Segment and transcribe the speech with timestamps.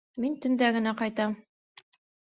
[0.23, 1.39] Мин төндә генә ҡайтам.